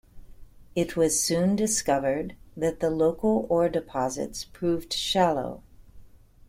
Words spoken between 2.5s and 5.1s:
that the local ore deposits proved